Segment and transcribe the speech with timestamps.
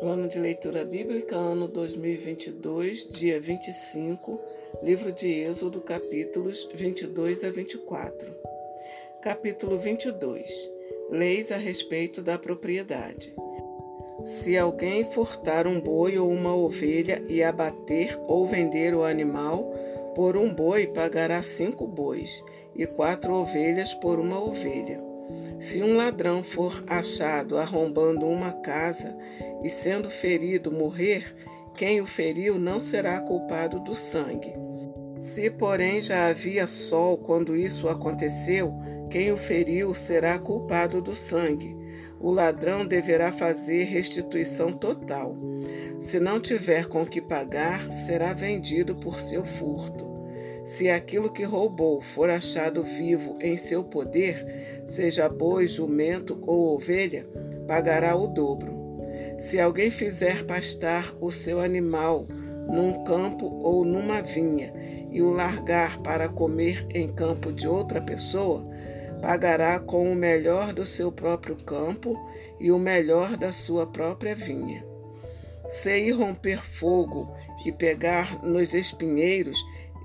[0.00, 4.40] Plano de leitura bíblica, ano 2022, dia 25,
[4.80, 8.32] livro de Êxodo, capítulos 22 a 24.
[9.20, 10.70] Capítulo 22
[11.10, 13.34] Leis a respeito da propriedade.
[14.24, 19.74] Se alguém furtar um boi ou uma ovelha e abater ou vender o animal,
[20.14, 22.44] por um boi pagará cinco bois
[22.74, 25.08] e quatro ovelhas por uma ovelha.
[25.60, 29.16] Se um ladrão for achado arrombando uma casa
[29.62, 31.34] e sendo ferido morrer,
[31.74, 34.52] quem o feriu não será culpado do sangue.
[35.18, 38.72] Se, porém, já havia sol quando isso aconteceu,
[39.10, 41.76] quem o feriu será culpado do sangue.
[42.20, 45.36] O ladrão deverá fazer restituição total.
[46.00, 50.08] Se não tiver com que pagar, será vendido por seu furto.
[50.64, 57.26] Se aquilo que roubou for achado vivo em seu poder, seja boi, jumento ou ovelha,
[57.66, 58.77] pagará o dobro.
[59.38, 62.26] Se alguém fizer pastar o seu animal
[62.68, 64.72] num campo ou numa vinha
[65.12, 68.66] e o largar para comer em campo de outra pessoa,
[69.22, 72.18] pagará com o melhor do seu próprio campo
[72.58, 74.84] e o melhor da sua própria vinha.
[75.68, 77.32] Se ir romper fogo
[77.64, 79.58] e pegar nos espinheiros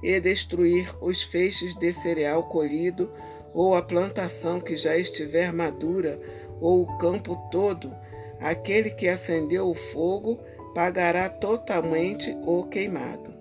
[0.03, 3.09] e destruir os feixes de cereal colhido,
[3.53, 6.19] ou a plantação que já estiver madura,
[6.59, 7.95] ou o campo todo,
[8.43, 10.37] Aquele que acendeu o fogo
[10.75, 13.31] pagará totalmente o queimado.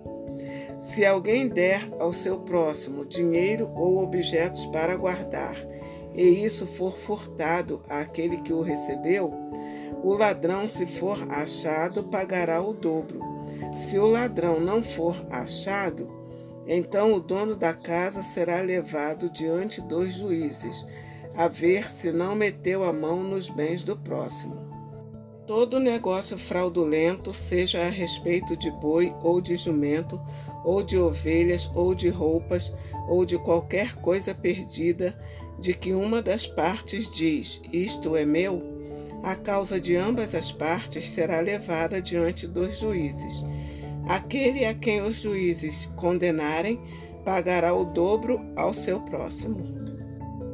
[0.79, 5.57] Se alguém der ao seu próximo dinheiro ou objetos para guardar,
[6.15, 9.33] e isso for furtado àquele que o recebeu,
[10.01, 13.19] o ladrão, se for achado, pagará o dobro.
[13.75, 16.09] Se o ladrão não for achado,
[16.65, 20.85] então o dono da casa será levado diante dos juízes,
[21.35, 24.72] a ver se não meteu a mão nos bens do próximo.
[25.45, 30.19] Todo negócio fraudulento, seja a respeito de boi ou de jumento,
[30.63, 32.73] ou de ovelhas, ou de roupas,
[33.09, 35.13] ou de qualquer coisa perdida,
[35.59, 38.63] de que uma das partes diz: Isto é meu,
[39.21, 43.43] a causa de ambas as partes será levada diante dos juízes.
[44.07, 46.79] Aquele a quem os juízes condenarem
[47.25, 49.82] pagará o dobro ao seu próximo.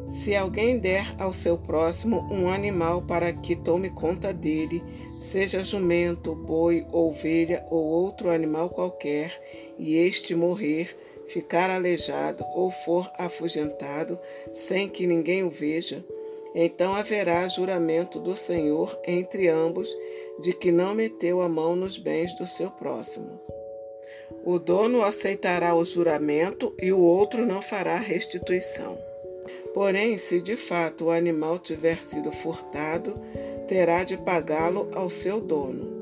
[0.09, 4.83] Se alguém der ao seu próximo um animal para que tome conta dele,
[5.19, 9.39] seja jumento, boi, ovelha ou outro animal qualquer,
[9.77, 10.97] e este morrer,
[11.27, 14.17] ficar aleijado ou for afugentado,
[14.51, 16.03] sem que ninguém o veja,
[16.55, 19.95] então haverá juramento do Senhor entre ambos
[20.39, 23.39] de que não meteu a mão nos bens do seu próximo.
[24.43, 29.08] O dono aceitará o juramento e o outro não fará restituição.
[29.73, 33.19] Porém, se de fato o animal tiver sido furtado,
[33.67, 35.99] terá de pagá-lo ao seu dono.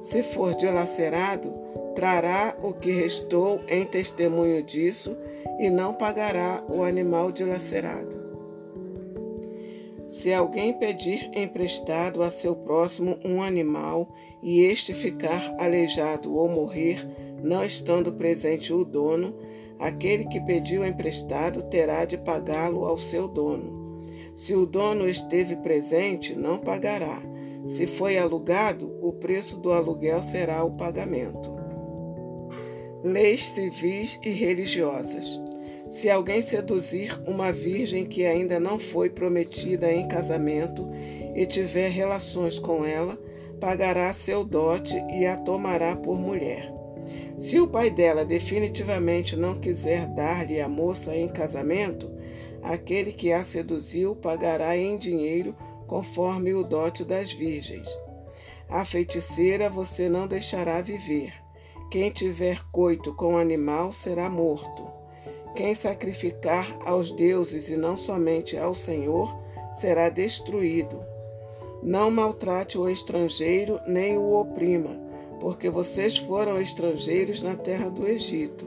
[0.00, 1.50] Se for dilacerado,
[1.94, 5.16] trará o que restou em testemunho disso
[5.58, 8.26] e não pagará o animal dilacerado.
[10.06, 14.08] Se alguém pedir emprestado a seu próximo um animal
[14.42, 17.04] e este ficar aleijado ou morrer,
[17.42, 19.34] não estando presente o dono,
[19.78, 24.00] Aquele que pediu emprestado terá de pagá-lo ao seu dono.
[24.34, 27.22] Se o dono esteve presente, não pagará.
[27.66, 31.54] Se foi alugado, o preço do aluguel será o pagamento.
[33.02, 35.40] Leis civis e religiosas.
[35.88, 40.88] Se alguém seduzir uma virgem que ainda não foi prometida em casamento
[41.34, 43.18] e tiver relações com ela,
[43.60, 46.75] pagará seu dote e a tomará por mulher.
[47.38, 52.10] Se o pai dela definitivamente não quiser dar-lhe a moça em casamento,
[52.62, 55.54] aquele que a seduziu pagará em dinheiro
[55.86, 57.88] conforme o dote das virgens.
[58.70, 61.34] A feiticeira você não deixará viver.
[61.90, 64.86] Quem tiver coito com animal será morto.
[65.54, 69.38] Quem sacrificar aos deuses e não somente ao Senhor
[69.72, 71.04] será destruído.
[71.82, 75.05] Não maltrate o estrangeiro nem o oprima
[75.40, 78.66] porque vocês foram estrangeiros na terra do Egito.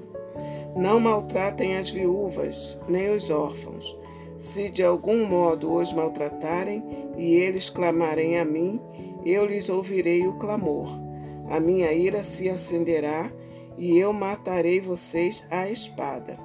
[0.75, 3.97] Não maltratem as viúvas, nem os órfãos.
[4.37, 6.83] Se de algum modo os maltratarem
[7.17, 8.79] e eles clamarem a mim,
[9.25, 10.89] eu lhes ouvirei o clamor.
[11.49, 13.31] A minha ira se acenderá
[13.77, 16.37] e eu matarei vocês à espada.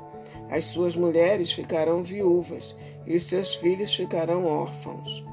[0.50, 2.74] As suas mulheres ficarão viúvas
[3.06, 5.24] e os seus filhos ficarão órfãos.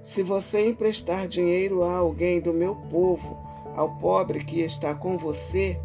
[0.00, 3.38] Se você emprestar dinheiro a alguém do meu povo,
[3.74, 5.78] ao pobre que está com você,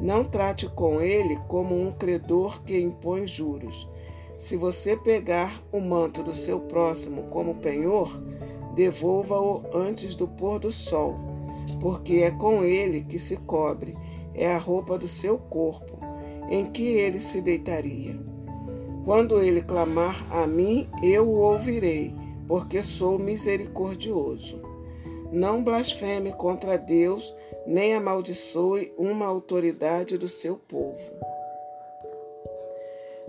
[0.00, 3.88] não trate com ele como um credor que impõe juros.
[4.36, 8.20] Se você pegar o manto do seu próximo como penhor,
[8.74, 11.18] devolva-o antes do pôr do sol,
[11.80, 13.96] porque é com ele que se cobre,
[14.34, 15.98] é a roupa do seu corpo,
[16.50, 18.20] em que ele se deitaria.
[19.06, 22.14] Quando ele clamar a mim, eu o ouvirei,
[22.46, 24.65] porque sou misericordioso.
[25.32, 27.34] Não blasfeme contra Deus,
[27.66, 31.10] nem amaldiçoe uma autoridade do seu povo.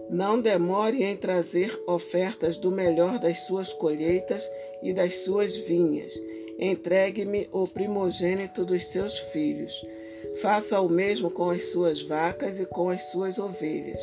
[0.09, 4.49] Não demore em trazer ofertas do melhor das suas colheitas
[4.81, 6.13] e das suas vinhas.
[6.57, 9.85] Entregue-me o primogênito dos seus filhos.
[10.41, 14.01] Faça o mesmo com as suas vacas e com as suas ovelhas.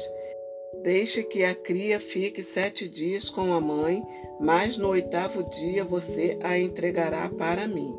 [0.82, 4.02] Deixe que a cria fique sete dias com a mãe,
[4.40, 7.94] mas no oitavo dia você a entregará para mim.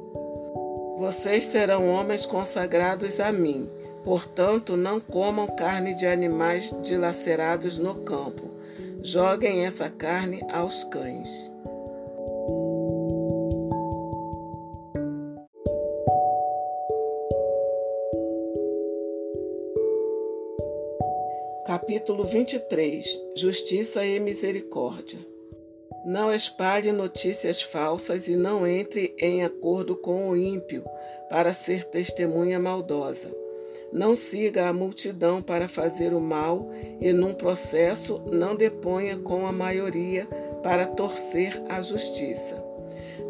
[1.00, 3.70] Vocês serão homens consagrados a mim
[4.06, 8.52] Portanto, não comam carne de animais dilacerados no campo.
[9.02, 11.52] Joguem essa carne aos cães.
[21.66, 25.20] Capítulo 23 Justiça e Misericórdia
[26.06, 30.86] Não espalhe notícias falsas e não entre em acordo com o ímpio
[31.30, 33.46] para ser testemunha maldosa
[33.96, 36.70] não siga a multidão para fazer o mal
[37.00, 40.28] e, num processo, não deponha com a maioria
[40.62, 42.62] para torcer a justiça.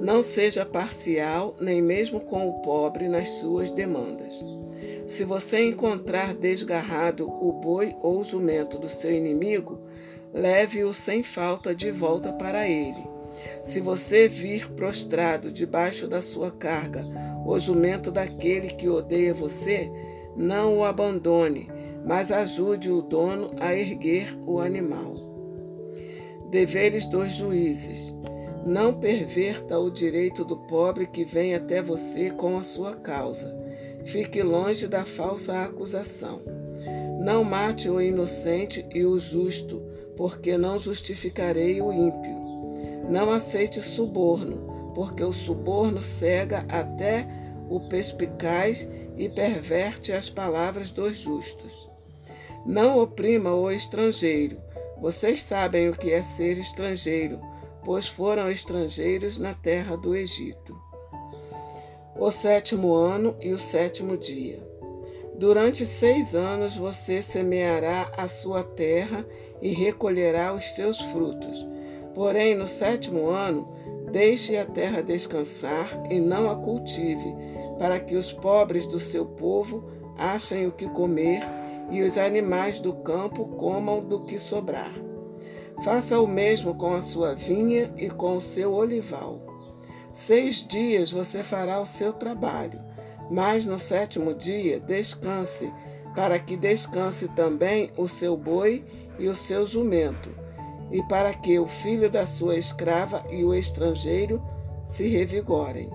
[0.02, 4.44] Não seja parcial, nem mesmo com o pobre nas suas demandas.
[5.08, 9.80] Se você encontrar desgarrado o boi ou jumento do seu inimigo,
[10.34, 13.04] leve-o sem falta de volta para ele.
[13.62, 17.06] Se você vir prostrado debaixo da sua carga
[17.46, 19.92] o jumento daquele que odeia você,
[20.36, 21.70] não o abandone,
[22.04, 25.16] mas ajude o dono a erguer o animal.
[26.50, 28.16] Deveres dos juízes.
[28.66, 33.65] Não perverta o direito do pobre que vem até você com a sua causa.
[34.06, 36.42] Fique longe da falsa acusação.
[37.20, 39.82] Não mate o inocente e o justo,
[40.16, 42.36] porque não justificarei o ímpio.
[43.10, 47.28] Não aceite suborno, porque o suborno cega até
[47.70, 48.88] o perspicaz
[49.18, 51.90] e perverte as palavras dos justos.
[52.66, 54.58] Não oprima o estrangeiro.
[55.00, 57.40] Vocês sabem o que é ser estrangeiro,
[57.84, 60.85] pois foram estrangeiros na terra do Egito.
[62.18, 64.58] O sétimo ano e o sétimo dia.
[65.38, 69.26] Durante seis anos você semeará a sua terra
[69.62, 71.68] e recolherá os seus frutos.
[72.14, 73.68] Porém, no sétimo ano,
[74.14, 77.36] deixe a terra descansar e não a cultive
[77.78, 79.84] para que os pobres do seu povo
[80.18, 81.42] achem o que comer
[81.92, 84.94] e os animais do campo comam do que sobrar.
[85.84, 89.45] Faça o mesmo com a sua vinha e com o seu olival.
[90.16, 92.80] Seis dias você fará o seu trabalho,
[93.30, 95.70] mas no sétimo dia descanse,
[96.16, 98.86] para que descanse também o seu boi
[99.20, 100.30] e o seu jumento,
[100.90, 104.42] e para que o filho da sua escrava e o estrangeiro
[104.88, 105.90] se revigorem.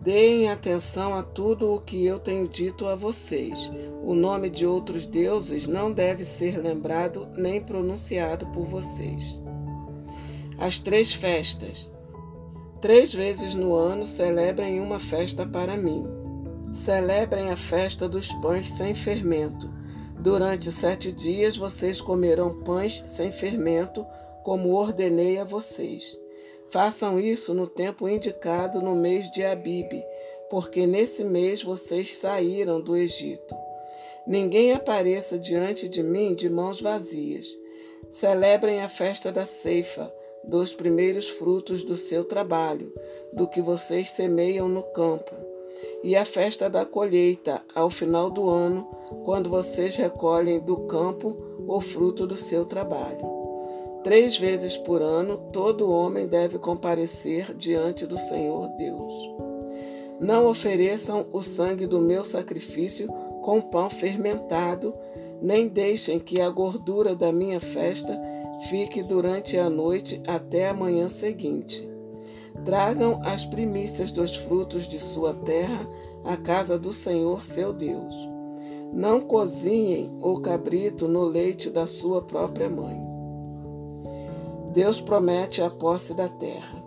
[0.00, 3.70] Deem atenção a tudo o que eu tenho dito a vocês.
[4.02, 9.40] O nome de outros deuses não deve ser lembrado nem pronunciado por vocês.
[10.58, 11.88] As três festas.
[12.82, 16.04] Três vezes no ano celebrem uma festa para mim.
[16.72, 19.72] Celebrem a festa dos pães sem fermento.
[20.18, 24.00] Durante sete dias vocês comerão pães sem fermento,
[24.42, 26.18] como ordenei a vocês.
[26.72, 30.02] Façam isso no tempo indicado no mês de Abibe,
[30.50, 33.54] porque nesse mês vocês saíram do Egito.
[34.26, 37.46] Ninguém apareça diante de mim de mãos vazias.
[38.10, 40.12] Celebrem a festa da ceifa,
[40.44, 42.92] dos primeiros frutos do seu trabalho,
[43.32, 45.32] do que vocês semeiam no campo,
[46.02, 48.84] e a festa da colheita, ao final do ano,
[49.24, 53.30] quando vocês recolhem do campo o fruto do seu trabalho.
[54.02, 59.12] Três vezes por ano, todo homem deve comparecer diante do Senhor Deus.
[60.18, 63.08] Não ofereçam o sangue do meu sacrifício
[63.42, 64.94] com pão fermentado,
[65.40, 68.16] nem deixem que a gordura da minha festa
[68.68, 71.88] fique durante a noite até a manhã seguinte.
[72.64, 75.84] Tragam as primícias dos frutos de sua terra
[76.24, 78.14] à casa do Senhor seu Deus.
[78.92, 83.00] Não cozinhem o cabrito no leite da sua própria mãe.
[84.72, 86.82] Deus promete a posse da terra.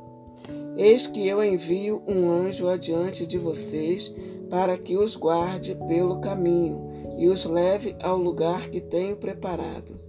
[0.77, 4.13] Eis que eu envio um anjo adiante de vocês
[4.49, 10.04] para que os guarde pelo caminho e os leve ao lugar que tenho preparado.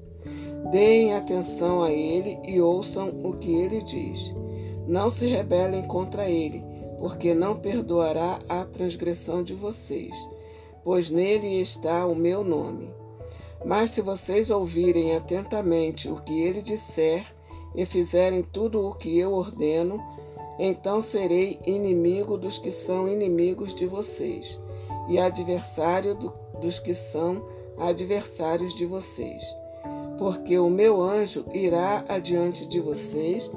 [0.70, 4.34] Deem atenção a ele e ouçam o que ele diz.
[4.86, 6.62] Não se rebelem contra ele,
[6.98, 10.14] porque não perdoará a transgressão de vocês,
[10.82, 12.88] pois nele está o meu nome.
[13.64, 17.24] Mas se vocês ouvirem atentamente o que ele disser
[17.74, 20.00] e fizerem tudo o que eu ordeno,
[20.58, 24.60] então serei inimigo dos que são inimigos de vocês,
[25.08, 27.42] e adversário do, dos que são
[27.76, 29.44] adversários de vocês.
[30.18, 33.50] Porque o meu anjo irá adiante de vocês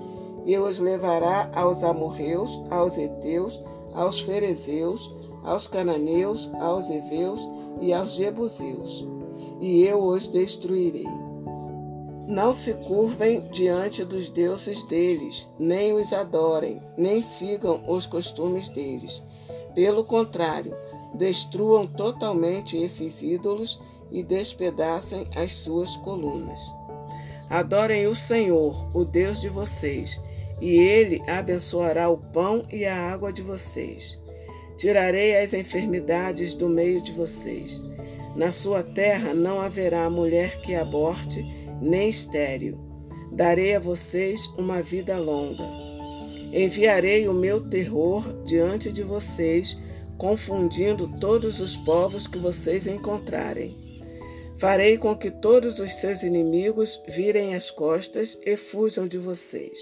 [0.46, 3.62] e os levará aos amorreus, aos heteus,
[3.94, 5.10] aos ferezeus,
[5.44, 7.39] aos cananeus, aos heveus
[7.82, 9.06] e aos jebuseus,
[9.62, 11.08] e eu os destruirei.
[12.28, 19.24] Não se curvem diante dos deuses deles, nem os adorem, nem sigam os costumes deles.
[19.74, 20.75] Pelo contrário,
[21.16, 23.80] destruam totalmente esses ídolos
[24.12, 26.60] e despedacem as suas colunas.
[27.50, 30.22] Adorem o Senhor, o Deus de vocês,
[30.62, 34.18] e ele abençoará o pão e a água de vocês.
[34.78, 37.82] Tirarei as enfermidades do meio de vocês.
[38.36, 41.44] Na sua terra não haverá mulher que aborte,
[41.82, 42.78] nem estéril.
[43.32, 45.63] Darei a vocês uma vida longa.
[46.54, 49.78] Enviarei o meu terror diante de vocês,
[50.18, 53.88] confundindo todos os povos que vocês encontrarem.
[54.60, 59.80] Farei com que todos os seus inimigos virem as costas e fujam de vocês.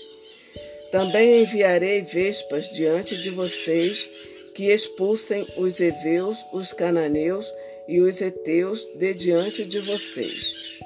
[0.91, 4.07] Também enviarei vespas diante de vocês,
[4.53, 7.51] que expulsem os heveus, os cananeus
[7.87, 10.79] e os heteus de diante de vocês.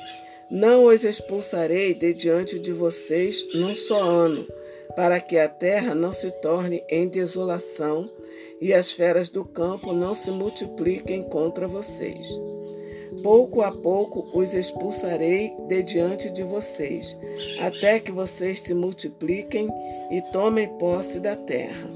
[0.50, 4.48] Não os expulsarei de diante de vocês num só ano,
[4.96, 8.10] para que a terra não se torne em desolação
[8.62, 12.28] e as feras do campo não se multipliquem contra vocês.
[13.24, 17.18] Pouco a pouco os expulsarei de diante de vocês,
[17.60, 19.70] até que vocês se multipliquem
[20.10, 21.90] e tomem posse da terra.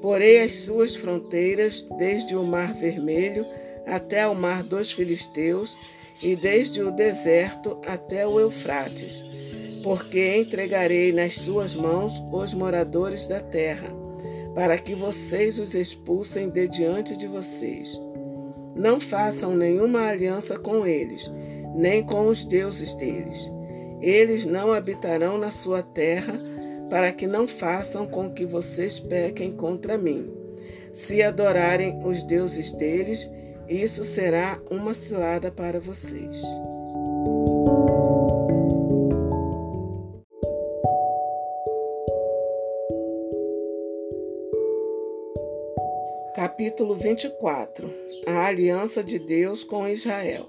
[0.00, 3.46] Porei as suas fronteiras desde o Mar Vermelho
[3.86, 5.76] até o Mar dos Filisteus
[6.22, 9.22] e desde o deserto até o Eufrates,
[9.82, 13.88] porque entregarei nas suas mãos os moradores da terra,
[14.54, 18.09] para que vocês os expulsem de diante de vocês.
[18.74, 21.30] Não façam nenhuma aliança com eles,
[21.74, 23.50] nem com os deuses deles.
[24.00, 26.34] Eles não habitarão na sua terra,
[26.88, 30.32] para que não façam com que vocês pequem contra mim.
[30.92, 33.30] Se adorarem os deuses deles,
[33.68, 36.42] isso será uma cilada para vocês.
[46.34, 47.92] Capítulo 24
[48.24, 50.46] A aliança de Deus com Israel.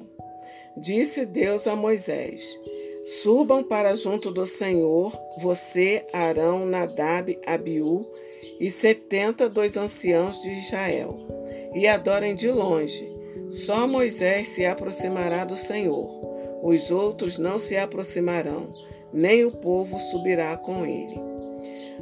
[0.78, 2.60] Disse Deus a Moisés:
[3.04, 8.08] Subam para junto do Senhor, você, Arão, Nadab, Abiú
[8.60, 11.18] e setenta dos anciãos de Israel,
[11.74, 13.12] e adorem de longe.
[13.50, 16.10] Só Moisés se aproximará do Senhor,
[16.62, 18.72] os outros não se aproximarão,
[19.12, 21.31] nem o povo subirá com ele.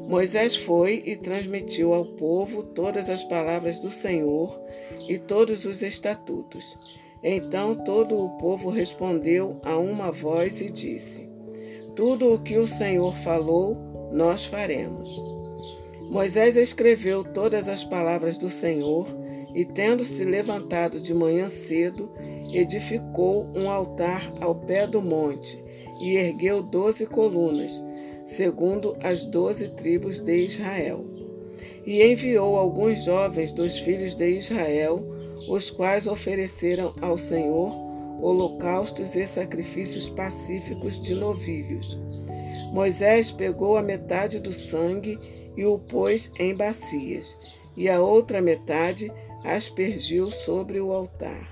[0.10, 4.60] Moisés foi e transmitiu ao povo todas as palavras do Senhor
[5.08, 6.76] e todos os estatutos.
[7.22, 11.30] Então todo o povo respondeu a uma voz e disse:
[11.96, 13.78] Tudo o que o Senhor falou,
[14.12, 15.16] nós faremos.
[16.10, 19.06] Moisés escreveu todas as palavras do Senhor
[19.54, 22.12] e, tendo-se levantado de manhã cedo,
[22.52, 25.64] edificou um altar ao pé do monte
[26.02, 27.80] e ergueu doze colunas
[28.30, 31.04] segundo as doze tribos de Israel.
[31.86, 35.04] E enviou alguns jovens dos filhos de Israel,
[35.48, 37.74] os quais ofereceram ao Senhor
[38.22, 41.98] holocaustos e sacrifícios pacíficos de novilhos.
[42.72, 45.18] Moisés pegou a metade do sangue
[45.58, 47.34] e o pôs em bacias,
[47.76, 49.12] e a outra metade
[49.44, 51.52] aspergiu sobre o altar.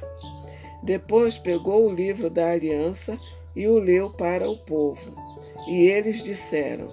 [0.83, 3.17] Depois pegou o livro da aliança
[3.55, 5.26] e o leu para o povo.
[5.67, 6.87] E eles disseram: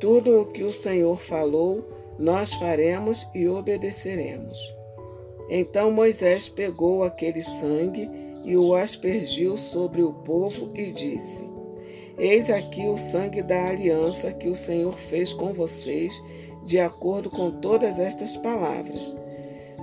[0.00, 1.88] Tudo o que o Senhor falou,
[2.18, 4.74] nós faremos e obedeceremos.
[5.48, 8.08] Então Moisés pegou aquele sangue
[8.44, 11.48] e o aspergiu sobre o povo e disse:
[12.18, 16.20] Eis aqui o sangue da aliança que o Senhor fez com vocês,
[16.64, 19.14] de acordo com todas estas palavras.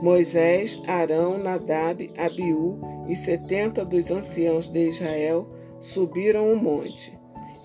[0.01, 2.79] Moisés, Arão, Nadab, Abiú
[3.10, 5.48] e setenta dos anciãos de Israel
[5.79, 7.16] subiram o monte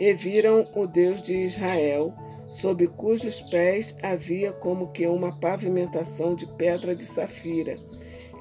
[0.02, 6.44] e viram o Deus de Israel, sob cujos pés havia como que uma pavimentação de
[6.44, 7.78] pedra de safira,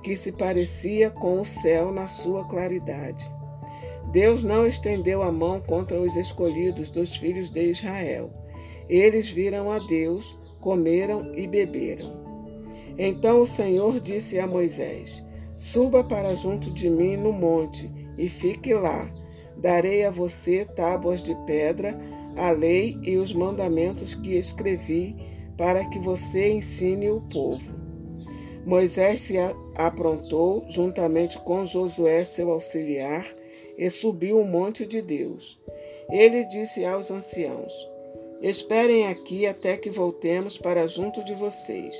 [0.01, 3.31] que se parecia com o céu na sua claridade.
[4.11, 8.31] Deus não estendeu a mão contra os escolhidos dos filhos de Israel.
[8.89, 12.11] Eles viram a Deus, comeram e beberam.
[12.97, 15.23] Então o Senhor disse a Moisés:
[15.55, 17.87] Suba para junto de mim no monte
[18.17, 19.20] e fique lá.
[19.61, 21.93] Darei a você tábuas de pedra,
[22.35, 25.15] a lei e os mandamentos que escrevi,
[25.57, 27.79] para que você ensine o povo.
[28.65, 29.35] Moisés se
[29.75, 33.25] aprontou juntamente com Josué, seu auxiliar,
[33.77, 35.59] e subiu o monte de Deus.
[36.09, 37.71] Ele disse aos anciãos:
[38.41, 41.95] Esperem aqui até que voltemos para junto de vocês.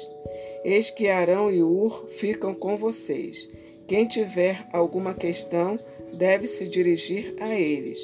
[0.63, 3.47] Eis que Arão e Ur ficam com vocês.
[3.87, 5.79] Quem tiver alguma questão
[6.17, 7.99] deve se dirigir a eles.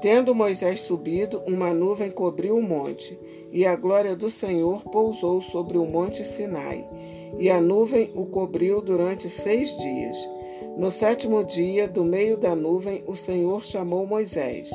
[0.00, 3.18] Tendo Moisés subido, uma nuvem cobriu o monte,
[3.50, 6.84] e a glória do Senhor pousou sobre o monte Sinai,
[7.38, 10.16] e a nuvem o cobriu durante seis dias.
[10.76, 14.70] No sétimo dia, do meio da nuvem, o Senhor chamou Moisés.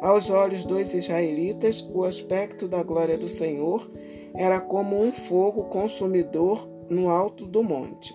[0.00, 3.88] Aos olhos dos israelitas, o aspecto da glória do Senhor
[4.34, 8.14] era como um fogo consumidor no alto do monte.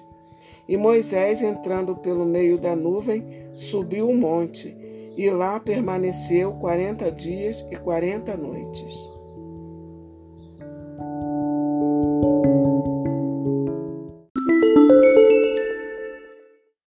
[0.68, 4.76] E Moisés, entrando pelo meio da nuvem, subiu o monte,
[5.18, 9.11] e lá permaneceu quarenta dias e quarenta noites.